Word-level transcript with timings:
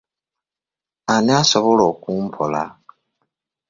Ani 1.13 1.31
asobola 1.41 1.83
okumpola? 1.91 2.63